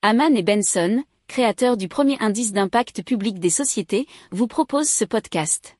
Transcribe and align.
Haman 0.00 0.36
et 0.36 0.44
Benson, 0.44 1.02
créateurs 1.26 1.76
du 1.76 1.88
premier 1.88 2.16
indice 2.20 2.52
d'impact 2.52 3.02
public 3.02 3.40
des 3.40 3.50
sociétés, 3.50 4.06
vous 4.30 4.46
proposent 4.46 4.88
ce 4.88 5.04
podcast. 5.04 5.76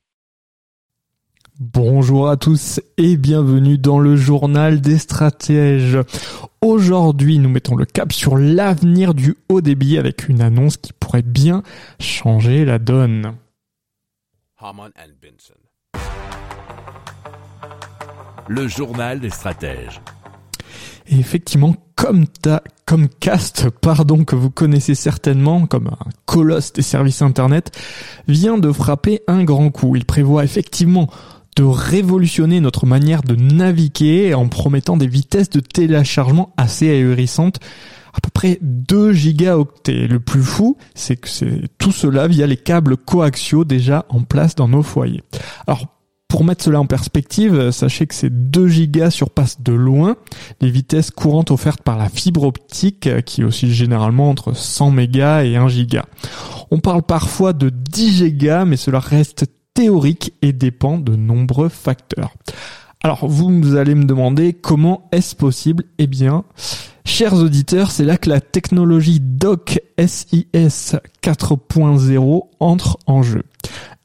Bonjour 1.57 2.27
à 2.27 2.35
tous 2.35 2.81
et 2.97 3.15
bienvenue 3.15 3.77
dans 3.77 3.97
le 3.97 4.17
journal 4.17 4.81
des 4.81 4.97
stratèges. 4.97 5.97
Aujourd'hui, 6.59 7.39
nous 7.39 7.47
mettons 7.47 7.77
le 7.77 7.85
cap 7.85 8.11
sur 8.11 8.35
l'avenir 8.35 9.13
du 9.13 9.35
haut 9.47 9.61
débit 9.61 9.97
avec 9.97 10.27
une 10.27 10.41
annonce 10.41 10.75
qui 10.75 10.91
pourrait 10.91 11.21
bien 11.21 11.63
changer 12.01 12.65
la 12.65 12.77
donne. 12.77 13.37
Benson. 14.61 15.53
Le 18.49 18.67
journal 18.67 19.21
des 19.21 19.29
stratèges. 19.29 20.01
Et 21.09 21.19
effectivement, 21.19 21.75
comme 21.95 22.27
ta, 22.27 22.63
comme 22.85 23.09
Cast, 23.09 23.69
pardon, 23.69 24.23
que 24.23 24.35
vous 24.35 24.51
connaissez 24.51 24.95
certainement 24.95 25.65
comme 25.65 25.87
un 25.87 26.09
colosse 26.25 26.71
des 26.71 26.83
services 26.83 27.21
internet, 27.21 27.77
vient 28.27 28.57
de 28.57 28.71
frapper 28.71 29.21
un 29.27 29.43
grand 29.43 29.71
coup. 29.71 29.95
Il 29.95 30.05
prévoit 30.05 30.43
effectivement 30.43 31.09
de 31.55 31.63
révolutionner 31.63 32.61
notre 32.61 32.85
manière 32.85 33.23
de 33.23 33.35
naviguer 33.35 34.33
en 34.33 34.47
promettant 34.47 34.97
des 34.97 35.07
vitesses 35.07 35.49
de 35.49 35.59
téléchargement 35.59 36.53
assez 36.57 36.89
ahurissantes 36.89 37.59
à 38.13 38.21
peu 38.21 38.29
près 38.31 38.59
2 38.61 39.13
gigaoctets. 39.13 40.07
Le 40.07 40.19
plus 40.19 40.43
fou, 40.43 40.77
c'est 40.95 41.15
que 41.15 41.27
c'est 41.27 41.63
tout 41.77 41.91
cela 41.91 42.27
via 42.27 42.47
les 42.47 42.57
câbles 42.57 42.97
coaxiaux 42.97 43.65
déjà 43.65 44.05
en 44.09 44.21
place 44.21 44.55
dans 44.55 44.67
nos 44.67 44.83
foyers. 44.83 45.23
Alors, 45.67 45.87
pour 46.29 46.43
mettre 46.43 46.63
cela 46.63 46.79
en 46.79 46.85
perspective, 46.85 47.71
sachez 47.71 48.05
que 48.05 48.13
ces 48.13 48.29
2 48.29 48.67
gigas 48.67 49.09
surpassent 49.09 49.61
de 49.61 49.73
loin 49.73 50.15
les 50.61 50.69
vitesses 50.69 51.09
courantes 51.09 51.49
offertes 51.49 51.81
par 51.81 51.97
la 51.97 52.07
fibre 52.07 52.43
optique 52.43 53.09
qui 53.25 53.43
oscille 53.43 53.73
généralement 53.73 54.29
entre 54.29 54.55
100 54.55 54.91
mégas 54.91 55.43
et 55.43 55.57
1 55.57 55.67
giga. 55.67 56.05
On 56.69 56.79
parle 56.79 57.01
parfois 57.01 57.51
de 57.51 57.69
10 57.69 58.17
gigas 58.17 58.65
mais 58.65 58.77
cela 58.77 58.99
reste 58.99 59.47
théorique 59.73 60.33
et 60.43 60.53
dépend 60.53 60.99
de 60.99 61.15
nombreux 61.15 61.67
facteurs. 61.69 62.35
Alors 63.03 63.27
vous 63.27 63.75
allez 63.75 63.95
me 63.95 64.05
demander 64.05 64.53
comment 64.53 65.09
est-ce 65.11 65.35
possible? 65.35 65.85
Eh 65.97 66.07
bien, 66.07 66.43
chers 67.05 67.33
auditeurs, 67.33 67.89
c'est 67.89 68.05
là 68.05 68.17
que 68.17 68.29
la 68.29 68.39
technologie 68.39 69.19
DOC 69.19 69.79
SIS 69.97 70.95
4.0 71.23 72.41
entre 72.59 72.99
en 73.07 73.23
jeu. 73.23 73.43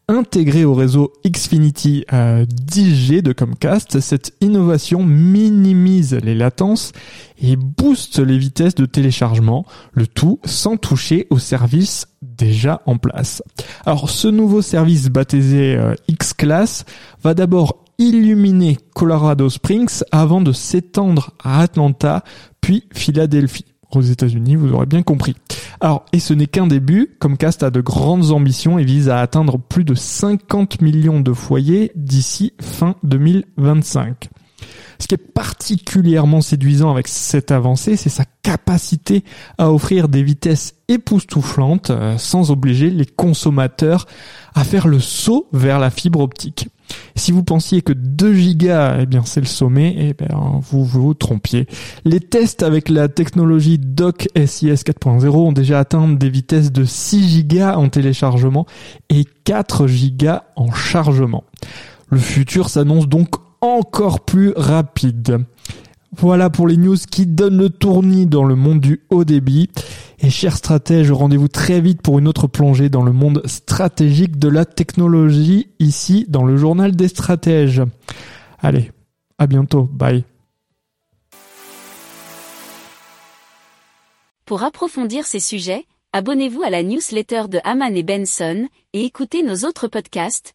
Intégrée 0.06 0.66
au 0.66 0.74
réseau 0.74 1.14
Xfinity 1.26 2.04
10G 2.10 3.22
de 3.22 3.32
Comcast, 3.32 4.00
cette 4.00 4.34
innovation 4.42 5.02
minimise 5.02 6.18
les 6.22 6.34
latences 6.34 6.92
et 7.40 7.56
booste 7.56 8.18
les 8.18 8.36
vitesses 8.36 8.74
de 8.74 8.84
téléchargement, 8.84 9.64
le 9.92 10.06
tout 10.06 10.40
sans 10.44 10.76
toucher 10.76 11.26
au 11.30 11.38
service 11.38 12.06
déjà 12.20 12.82
en 12.84 12.98
place. 12.98 13.42
Alors 13.86 14.10
ce 14.10 14.28
nouveau 14.28 14.60
service 14.60 15.08
baptisé 15.08 15.74
euh, 15.76 15.94
X-Class 16.08 16.84
va 17.22 17.32
d'abord 17.32 17.84
illuminer 17.96 18.76
Colorado 18.94 19.48
Springs 19.48 20.02
avant 20.12 20.42
de 20.42 20.52
s'étendre 20.52 21.32
à 21.42 21.60
Atlanta 21.60 22.24
puis 22.60 22.84
Philadelphie 22.92 23.73
aux 23.96 24.02
États-Unis, 24.02 24.56
vous 24.56 24.72
aurez 24.72 24.86
bien 24.86 25.02
compris. 25.02 25.34
Alors, 25.80 26.04
et 26.12 26.20
ce 26.20 26.34
n'est 26.34 26.46
qu'un 26.46 26.66
début, 26.66 27.16
Comcast 27.18 27.62
a 27.62 27.70
de 27.70 27.80
grandes 27.80 28.30
ambitions 28.30 28.78
et 28.78 28.84
vise 28.84 29.08
à 29.08 29.20
atteindre 29.20 29.58
plus 29.58 29.84
de 29.84 29.94
50 29.94 30.80
millions 30.80 31.20
de 31.20 31.32
foyers 31.32 31.92
d'ici 31.94 32.52
fin 32.60 32.96
2025. 33.02 34.30
Ce 34.98 35.06
qui 35.06 35.14
est 35.14 35.18
particulièrement 35.18 36.40
séduisant 36.40 36.90
avec 36.90 37.08
cette 37.08 37.50
avancée, 37.50 37.96
c'est 37.96 38.08
sa 38.08 38.24
capacité 38.42 39.24
à 39.58 39.72
offrir 39.72 40.08
des 40.08 40.22
vitesses 40.22 40.74
époustouflantes 40.88 41.90
euh, 41.90 42.18
sans 42.18 42.50
obliger 42.50 42.90
les 42.90 43.06
consommateurs 43.06 44.06
à 44.54 44.64
faire 44.64 44.86
le 44.86 45.00
saut 45.00 45.48
vers 45.52 45.78
la 45.78 45.90
fibre 45.90 46.20
optique. 46.20 46.68
Si 47.16 47.32
vous 47.32 47.42
pensiez 47.42 47.82
que 47.82 47.92
2 47.92 48.34
gigas, 48.34 48.98
eh 49.00 49.06
bien, 49.06 49.22
c'est 49.24 49.40
le 49.40 49.46
sommet, 49.46 49.96
eh 49.98 50.14
bien, 50.14 50.60
vous 50.60 50.84
vous 50.84 51.14
trompiez. 51.14 51.66
Les 52.04 52.20
tests 52.20 52.62
avec 52.62 52.88
la 52.88 53.08
technologie 53.08 53.78
DOC 53.78 54.28
SIS 54.46 54.82
4.0 54.84 55.28
ont 55.28 55.52
déjà 55.52 55.78
atteint 55.78 56.08
des 56.08 56.28
vitesses 56.28 56.72
de 56.72 56.84
6 56.84 57.28
gigas 57.28 57.76
en 57.76 57.88
téléchargement 57.88 58.66
et 59.08 59.24
4 59.44 59.86
gigas 59.86 60.44
en 60.56 60.72
chargement. 60.72 61.44
Le 62.10 62.18
futur 62.18 62.68
s'annonce 62.68 63.08
donc 63.08 63.30
encore 63.64 64.20
plus 64.20 64.52
rapide. 64.56 65.44
Voilà 66.16 66.50
pour 66.50 66.68
les 66.68 66.76
news 66.76 66.96
qui 66.96 67.26
donnent 67.26 67.58
le 67.58 67.70
tournis 67.70 68.26
dans 68.26 68.44
le 68.44 68.54
monde 68.54 68.80
du 68.80 69.00
haut 69.10 69.24
débit. 69.24 69.70
Et 70.20 70.30
chers 70.30 70.56
stratèges, 70.56 71.10
rendez-vous 71.10 71.48
très 71.48 71.80
vite 71.80 72.02
pour 72.02 72.18
une 72.18 72.28
autre 72.28 72.46
plongée 72.46 72.88
dans 72.88 73.02
le 73.02 73.12
monde 73.12 73.42
stratégique 73.46 74.38
de 74.38 74.48
la 74.48 74.64
technologie 74.64 75.68
ici 75.80 76.24
dans 76.28 76.44
le 76.44 76.56
journal 76.56 76.94
des 76.94 77.08
stratèges. 77.08 77.82
Allez, 78.60 78.92
à 79.38 79.46
bientôt, 79.46 79.88
bye. 79.92 80.24
Pour 84.44 84.62
approfondir 84.62 85.26
ces 85.26 85.40
sujets, 85.40 85.86
abonnez-vous 86.12 86.62
à 86.62 86.70
la 86.70 86.82
newsletter 86.82 87.44
de 87.48 87.58
Haman 87.64 87.96
et 87.96 88.02
Benson 88.02 88.68
et 88.92 89.04
écoutez 89.04 89.42
nos 89.42 89.66
autres 89.66 89.88
podcasts 89.88 90.54